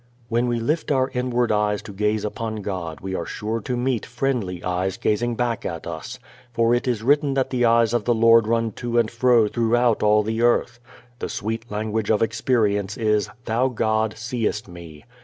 When 0.29 0.47
we 0.47 0.59
lift 0.59 0.91
our 0.91 1.11
inward 1.13 1.51
eyes 1.51 1.83
to 1.83 1.93
gaze 1.93 2.25
upon 2.25 2.63
God 2.63 3.01
we 3.01 3.13
are 3.13 3.27
sure 3.27 3.61
to 3.61 3.77
meet 3.77 4.03
friendly 4.03 4.63
eyes 4.63 4.97
gazing 4.97 5.35
back 5.35 5.63
at 5.63 5.85
us, 5.85 6.17
for 6.51 6.73
it 6.73 6.87
is 6.87 7.03
written 7.03 7.35
that 7.35 7.51
the 7.51 7.65
eyes 7.65 7.93
of 7.93 8.05
the 8.05 8.15
Lord 8.15 8.47
run 8.47 8.71
to 8.81 8.97
and 8.97 9.11
fro 9.11 9.47
throughout 9.47 10.01
all 10.01 10.23
the 10.23 10.41
earth. 10.41 10.79
The 11.19 11.29
sweet 11.29 11.69
language 11.69 12.09
of 12.09 12.23
experience 12.23 12.97
is 12.97 13.29
"Thou 13.45 13.67
God 13.67 14.17
seest 14.17 14.67
me." 14.67 15.03